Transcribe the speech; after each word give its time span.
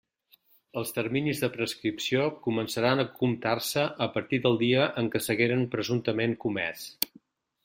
Els 0.79 0.93
terminis 0.95 1.41
de 1.43 1.49
prescripció 1.57 2.23
començaran 2.47 3.03
a 3.03 3.07
comptar-se 3.19 3.87
a 4.07 4.11
partir 4.17 4.41
del 4.47 4.61
dia 4.67 4.89
en 5.03 5.11
què 5.17 5.23
s'hagueren 5.27 5.69
presumptament 5.77 6.39
comés. 6.47 6.93